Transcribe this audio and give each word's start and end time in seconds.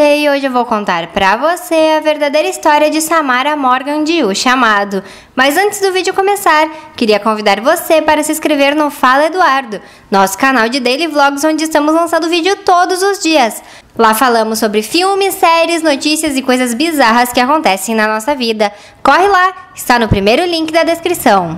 e 0.00 0.28
hoje 0.28 0.46
eu 0.46 0.50
vou 0.50 0.64
contar 0.64 1.06
pra 1.08 1.36
você 1.36 1.74
a 1.96 2.00
verdadeira 2.00 2.48
história 2.48 2.90
de 2.90 3.00
Samara 3.00 3.54
Morgan 3.54 4.02
de 4.02 4.24
O 4.24 4.34
Chamado. 4.34 5.02
Mas 5.36 5.56
antes 5.56 5.80
do 5.80 5.92
vídeo 5.92 6.12
começar, 6.12 6.68
queria 6.96 7.20
convidar 7.20 7.60
você 7.60 8.02
para 8.02 8.22
se 8.22 8.32
inscrever 8.32 8.74
no 8.74 8.90
Fala 8.90 9.26
Eduardo, 9.26 9.80
nosso 10.10 10.36
canal 10.36 10.68
de 10.68 10.80
daily 10.80 11.06
vlogs 11.06 11.44
onde 11.44 11.64
estamos 11.64 11.94
lançando 11.94 12.28
vídeo 12.28 12.56
todos 12.64 13.02
os 13.02 13.20
dias. 13.20 13.62
Lá 13.96 14.14
falamos 14.14 14.58
sobre 14.58 14.82
filmes, 14.82 15.34
séries, 15.34 15.82
notícias 15.82 16.36
e 16.36 16.42
coisas 16.42 16.74
bizarras 16.74 17.32
que 17.32 17.40
acontecem 17.40 17.94
na 17.94 18.08
nossa 18.08 18.34
vida. 18.34 18.72
Corre 19.02 19.28
lá, 19.28 19.70
está 19.74 19.98
no 19.98 20.08
primeiro 20.08 20.44
link 20.44 20.72
da 20.72 20.82
descrição. 20.82 21.56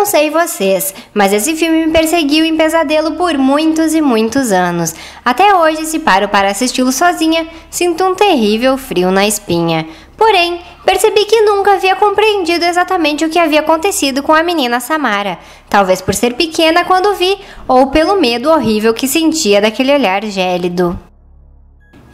Não 0.00 0.06
sei 0.06 0.30
vocês, 0.30 0.94
mas 1.12 1.30
esse 1.30 1.54
filme 1.54 1.84
me 1.84 1.92
perseguiu 1.92 2.42
em 2.42 2.56
pesadelo 2.56 3.16
por 3.16 3.36
muitos 3.36 3.92
e 3.92 4.00
muitos 4.00 4.50
anos. 4.50 4.94
Até 5.22 5.54
hoje, 5.54 5.84
se 5.84 5.98
paro 5.98 6.26
para 6.26 6.50
assisti-lo 6.50 6.90
sozinha, 6.90 7.46
sinto 7.68 8.02
um 8.02 8.14
terrível 8.14 8.78
frio 8.78 9.10
na 9.10 9.26
espinha. 9.26 9.86
Porém, 10.16 10.58
percebi 10.86 11.26
que 11.26 11.42
nunca 11.42 11.74
havia 11.74 11.94
compreendido 11.96 12.64
exatamente 12.64 13.26
o 13.26 13.28
que 13.28 13.38
havia 13.38 13.60
acontecido 13.60 14.22
com 14.22 14.32
a 14.32 14.42
menina 14.42 14.80
Samara. 14.80 15.38
Talvez 15.68 16.00
por 16.00 16.14
ser 16.14 16.32
pequena 16.32 16.82
quando 16.82 17.14
vi, 17.16 17.36
ou 17.68 17.88
pelo 17.88 18.18
medo 18.18 18.48
horrível 18.48 18.94
que 18.94 19.06
sentia 19.06 19.60
daquele 19.60 19.92
olhar 19.92 20.24
gélido. 20.24 20.98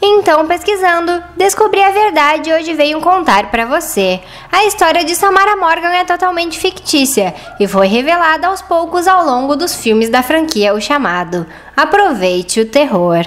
Então, 0.01 0.47
pesquisando, 0.47 1.23
descobri 1.37 1.83
a 1.83 1.91
verdade 1.91 2.51
e 2.51 2.53
hoje 2.53 2.75
venho 2.75 3.01
contar 3.01 3.51
para 3.51 3.65
você. 3.65 4.21
A 4.53 4.65
história 4.65 5.05
de 5.05 5.15
Samara 5.15 5.57
Morgan 5.57 5.91
é 5.91 6.05
totalmente 6.05 6.59
fictícia 6.59 7.35
e 7.59 7.67
foi 7.67 7.87
revelada 7.87 8.49
aos 8.49 8.61
poucos 8.61 9.09
ao 9.09 9.25
longo 9.25 9.57
dos 9.57 9.75
filmes 9.75 10.11
da 10.11 10.23
franquia 10.23 10.75
O 10.75 10.81
Chamado. 10.81 11.47
Aproveite 11.77 12.61
o 12.61 12.67
terror. 12.67 13.27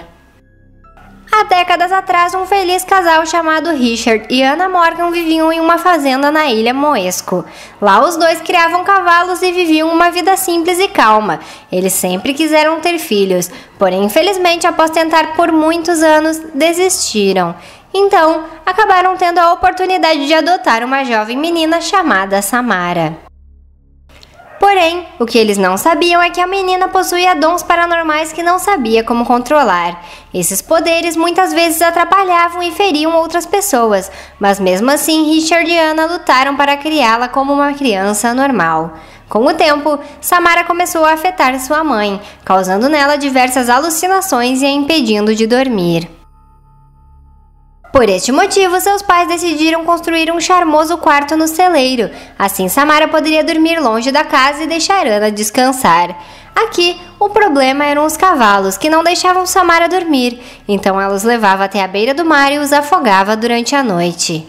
Há 1.39 1.43
décadas 1.45 1.89
atrás, 1.93 2.35
um 2.35 2.45
feliz 2.45 2.83
casal 2.83 3.25
chamado 3.25 3.69
Richard 3.69 4.25
e 4.29 4.43
Anna 4.43 4.67
Morgan 4.67 5.09
viviam 5.09 5.53
em 5.53 5.61
uma 5.61 5.77
fazenda 5.77 6.29
na 6.29 6.49
ilha 6.49 6.73
Moesco. 6.73 7.45
Lá, 7.81 8.05
os 8.05 8.17
dois 8.17 8.41
criavam 8.41 8.83
cavalos 8.83 9.41
e 9.41 9.49
viviam 9.53 9.89
uma 9.89 10.11
vida 10.11 10.35
simples 10.35 10.79
e 10.79 10.89
calma. 10.89 11.39
Eles 11.71 11.93
sempre 11.93 12.33
quiseram 12.33 12.81
ter 12.81 12.99
filhos, 12.99 13.49
porém, 13.77 14.03
infelizmente, 14.03 14.67
após 14.67 14.91
tentar 14.91 15.33
por 15.37 15.49
muitos 15.49 16.03
anos, 16.03 16.39
desistiram. 16.53 17.55
Então, 17.93 18.43
acabaram 18.65 19.15
tendo 19.15 19.39
a 19.39 19.53
oportunidade 19.53 20.27
de 20.27 20.33
adotar 20.33 20.83
uma 20.83 21.05
jovem 21.05 21.37
menina 21.37 21.79
chamada 21.79 22.41
Samara. 22.41 23.28
Porém, 24.69 25.03
o 25.17 25.25
que 25.25 25.39
eles 25.39 25.57
não 25.57 25.77
sabiam 25.77 26.21
é 26.21 26.29
que 26.29 26.39
a 26.39 26.45
menina 26.45 26.89
possuía 26.89 27.33
dons 27.33 27.63
paranormais 27.63 28.31
que 28.31 28.43
não 28.43 28.59
sabia 28.59 29.03
como 29.03 29.25
controlar. 29.25 30.05
Esses 30.31 30.61
poderes 30.61 31.15
muitas 31.15 31.51
vezes 31.51 31.81
atrapalhavam 31.81 32.61
e 32.61 32.71
feriam 32.71 33.15
outras 33.15 33.47
pessoas, 33.47 34.11
mas 34.39 34.59
mesmo 34.59 34.91
assim 34.91 35.33
Richard 35.33 35.67
e 35.67 35.79
Anna 35.79 36.05
lutaram 36.05 36.55
para 36.55 36.77
criá-la 36.77 37.27
como 37.27 37.51
uma 37.51 37.73
criança 37.73 38.31
normal. 38.31 38.93
Com 39.27 39.43
o 39.43 39.55
tempo, 39.55 39.97
Samara 40.21 40.63
começou 40.63 41.03
a 41.03 41.13
afetar 41.13 41.59
sua 41.59 41.83
mãe, 41.83 42.21
causando 42.45 42.87
nela 42.87 43.15
diversas 43.15 43.71
alucinações 43.71 44.61
e 44.61 44.67
a 44.67 44.69
impedindo 44.69 45.33
de 45.33 45.47
dormir. 45.47 46.18
Por 47.91 48.07
este 48.07 48.31
motivo, 48.31 48.79
seus 48.79 49.01
pais 49.01 49.27
decidiram 49.27 49.83
construir 49.83 50.31
um 50.31 50.39
charmoso 50.39 50.97
quarto 50.97 51.35
no 51.35 51.47
celeiro. 51.47 52.11
Assim, 52.37 52.69
Samara 52.69 53.07
poderia 53.07 53.43
dormir 53.43 53.79
longe 53.79 54.11
da 54.11 54.23
casa 54.23 54.63
e 54.63 54.67
deixar 54.67 55.07
Ana 55.07 55.31
descansar. 55.31 56.15
Aqui, 56.55 57.01
o 57.19 57.29
problema 57.29 57.85
eram 57.85 58.05
os 58.05 58.15
cavalos, 58.15 58.77
que 58.77 58.89
não 58.89 59.03
deixavam 59.03 59.45
Samara 59.45 59.89
dormir, 59.89 60.39
então 60.67 61.01
ela 61.01 61.15
os 61.15 61.23
levava 61.23 61.63
até 61.63 61.83
a 61.83 61.87
beira 61.87 62.13
do 62.13 62.23
mar 62.23 62.51
e 62.51 62.59
os 62.59 62.71
afogava 62.71 63.35
durante 63.35 63.75
a 63.75 63.81
noite. 63.81 64.47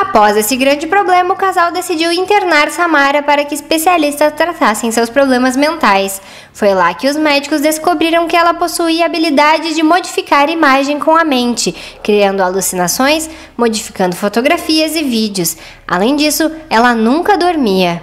Após 0.00 0.36
esse 0.36 0.54
grande 0.54 0.86
problema, 0.86 1.34
o 1.34 1.36
casal 1.36 1.72
decidiu 1.72 2.12
internar 2.12 2.70
Samara 2.70 3.20
para 3.20 3.44
que 3.44 3.52
especialistas 3.52 4.32
tratassem 4.32 4.92
seus 4.92 5.10
problemas 5.10 5.56
mentais. 5.56 6.22
Foi 6.52 6.72
lá 6.72 6.94
que 6.94 7.08
os 7.08 7.16
médicos 7.16 7.60
descobriram 7.60 8.28
que 8.28 8.36
ela 8.36 8.54
possuía 8.54 9.02
a 9.02 9.06
habilidade 9.06 9.74
de 9.74 9.82
modificar 9.82 10.48
imagem 10.48 11.00
com 11.00 11.16
a 11.16 11.24
mente, 11.24 11.74
criando 12.00 12.42
alucinações, 12.42 13.28
modificando 13.56 14.14
fotografias 14.14 14.94
e 14.94 15.02
vídeos. 15.02 15.56
Além 15.84 16.14
disso, 16.14 16.48
ela 16.70 16.94
nunca 16.94 17.36
dormia. 17.36 18.00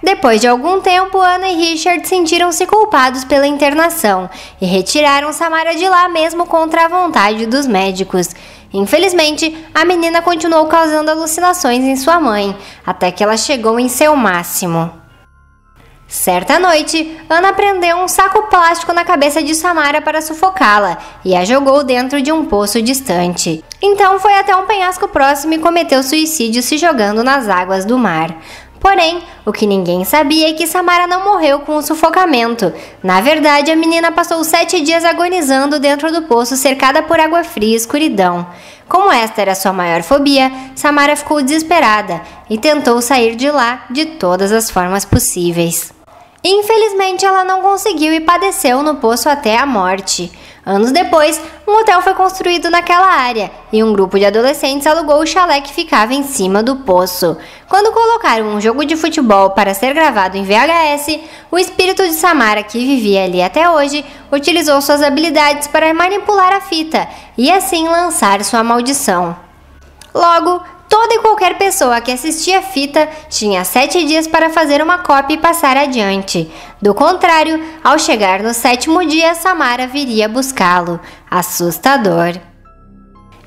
Depois 0.00 0.40
de 0.40 0.46
algum 0.46 0.80
tempo, 0.80 1.18
Ana 1.18 1.48
e 1.48 1.56
Richard 1.56 2.06
sentiram-se 2.06 2.64
culpados 2.66 3.24
pela 3.24 3.48
internação 3.48 4.30
e 4.60 4.64
retiraram 4.64 5.32
Samara 5.32 5.74
de 5.74 5.88
lá 5.88 6.08
mesmo 6.08 6.46
contra 6.46 6.84
a 6.84 6.88
vontade 6.88 7.46
dos 7.46 7.66
médicos. 7.66 8.28
Infelizmente, 8.72 9.66
a 9.74 9.84
menina 9.84 10.20
continuou 10.20 10.66
causando 10.66 11.10
alucinações 11.10 11.84
em 11.84 11.96
sua 11.96 12.20
mãe, 12.20 12.56
até 12.86 13.10
que 13.10 13.22
ela 13.22 13.36
chegou 13.36 13.80
em 13.80 13.88
seu 13.88 14.14
máximo. 14.14 14.92
Certa 16.08 16.58
noite, 16.58 17.18
Ana 17.28 17.52
prendeu 17.52 17.98
um 17.98 18.08
saco 18.08 18.44
plástico 18.44 18.94
na 18.94 19.04
cabeça 19.04 19.42
de 19.42 19.54
Samara 19.54 20.00
para 20.00 20.22
sufocá-la 20.22 20.96
e 21.22 21.36
a 21.36 21.44
jogou 21.44 21.84
dentro 21.84 22.22
de 22.22 22.32
um 22.32 22.46
poço 22.46 22.80
distante. 22.80 23.62
Então 23.82 24.18
foi 24.18 24.32
até 24.32 24.56
um 24.56 24.64
penhasco 24.64 25.06
próximo 25.06 25.52
e 25.52 25.58
cometeu 25.58 26.02
suicídio 26.02 26.62
se 26.62 26.78
jogando 26.78 27.22
nas 27.22 27.46
águas 27.46 27.84
do 27.84 27.98
mar. 27.98 28.34
Porém, 28.80 29.22
o 29.44 29.52
que 29.52 29.66
ninguém 29.66 30.04
sabia 30.04 30.50
é 30.50 30.52
que 30.52 30.66
Samara 30.66 31.06
não 31.06 31.24
morreu 31.24 31.60
com 31.60 31.76
o 31.76 31.82
sufocamento. 31.82 32.72
Na 33.02 33.20
verdade, 33.20 33.70
a 33.70 33.76
menina 33.76 34.12
passou 34.12 34.42
sete 34.44 34.80
dias 34.80 35.04
agonizando 35.04 35.80
dentro 35.80 36.12
do 36.12 36.22
poço, 36.22 36.56
cercada 36.56 37.02
por 37.02 37.18
água 37.18 37.42
fria 37.42 37.72
e 37.72 37.76
escuridão. 37.76 38.46
Como 38.88 39.12
esta 39.12 39.42
era 39.42 39.54
sua 39.54 39.72
maior 39.72 40.02
fobia, 40.02 40.50
Samara 40.74 41.16
ficou 41.16 41.42
desesperada 41.42 42.22
e 42.48 42.56
tentou 42.56 43.02
sair 43.02 43.34
de 43.34 43.50
lá 43.50 43.84
de 43.90 44.06
todas 44.06 44.52
as 44.52 44.70
formas 44.70 45.04
possíveis. 45.04 45.92
Infelizmente, 46.42 47.26
ela 47.26 47.44
não 47.44 47.60
conseguiu 47.60 48.12
e 48.12 48.20
padeceu 48.20 48.82
no 48.82 48.96
poço 48.96 49.28
até 49.28 49.58
a 49.58 49.66
morte. 49.66 50.30
Anos 50.68 50.92
depois, 50.92 51.40
um 51.66 51.80
hotel 51.80 52.02
foi 52.02 52.12
construído 52.12 52.68
naquela 52.68 53.06
área 53.06 53.50
e 53.72 53.82
um 53.82 53.90
grupo 53.90 54.18
de 54.18 54.26
adolescentes 54.26 54.86
alugou 54.86 55.18
o 55.18 55.26
chalé 55.26 55.62
que 55.62 55.72
ficava 55.72 56.12
em 56.12 56.22
cima 56.22 56.62
do 56.62 56.76
poço. 56.76 57.38
Quando 57.66 57.90
colocaram 57.90 58.48
um 58.48 58.60
jogo 58.60 58.84
de 58.84 58.94
futebol 58.94 59.52
para 59.52 59.72
ser 59.72 59.94
gravado 59.94 60.36
em 60.36 60.44
VHS, 60.44 61.20
o 61.50 61.58
espírito 61.58 62.02
de 62.02 62.12
Samara, 62.12 62.62
que 62.62 62.78
vivia 62.80 63.24
ali 63.24 63.40
até 63.40 63.70
hoje, 63.70 64.04
utilizou 64.30 64.82
suas 64.82 65.02
habilidades 65.02 65.66
para 65.68 65.94
manipular 65.94 66.52
a 66.52 66.60
fita 66.60 67.08
e 67.38 67.50
assim 67.50 67.88
lançar 67.88 68.44
sua 68.44 68.62
maldição. 68.62 69.34
Logo, 70.14 70.62
Toda 70.88 71.14
e 71.14 71.18
qualquer 71.18 71.58
pessoa 71.58 72.00
que 72.00 72.10
assistia 72.10 72.60
a 72.60 72.62
fita 72.62 73.08
tinha 73.28 73.62
sete 73.64 74.04
dias 74.04 74.26
para 74.26 74.48
fazer 74.48 74.82
uma 74.82 74.98
cópia 74.98 75.34
e 75.34 75.38
passar 75.38 75.76
adiante. 75.76 76.50
Do 76.80 76.94
contrário, 76.94 77.62
ao 77.84 77.98
chegar 77.98 78.42
no 78.42 78.54
sétimo 78.54 79.04
dia, 79.04 79.34
Samara 79.34 79.86
viria 79.86 80.28
buscá-lo. 80.28 80.98
Assustador. 81.30 82.40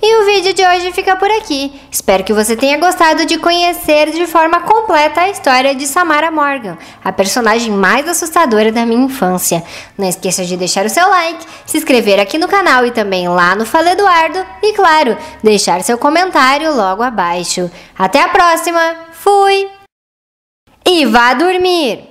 E 0.04 0.16
o 0.16 0.26
vídeo 0.26 0.52
de 0.52 0.66
hoje 0.66 0.92
fica 0.94 1.16
por 1.16 1.30
aqui. 1.30 1.80
Espero 1.92 2.24
que 2.24 2.34
você 2.34 2.56
tenha 2.56 2.80
gostado 2.80 3.24
de 3.24 3.38
conhecer 3.38 4.10
de 4.10 4.26
forma 4.26 4.62
completa 4.62 5.22
a 5.22 5.30
história 5.30 5.76
de 5.76 5.86
Samara 5.86 6.32
Morgan, 6.32 6.76
a 7.04 7.12
personagem 7.14 7.72
mais 7.72 8.10
assustadora 8.10 8.72
da 8.72 8.84
minha 8.84 9.06
infância. 9.06 9.64
Não 9.96 10.10
esqueça 10.10 10.44
de 10.44 10.58
deixar 10.58 10.88
o 10.88 10.90
seu 10.90 11.08
like, 11.08 11.46
se 11.68 11.78
inscrever 11.78 12.20
aqui 12.20 12.40
no 12.40 12.48
canal 12.48 12.84
e 12.84 12.90
também 12.90 13.28
lá 13.30 13.56
no 13.56 13.64
Fala 13.64 13.92
Eduardo 13.92 14.44
e, 14.64 14.74
claro, 14.74 15.16
deixar 15.44 15.84
seu 15.84 16.00
comentário 16.00 16.76
logo 16.76 17.04
abaixo. 17.04 17.70
Até 17.96 18.24
a 18.24 18.30
próxima! 18.30 18.96
Fui! 19.12 19.70
E 20.84 21.06
vá 21.06 21.36
dormir! 21.36 22.10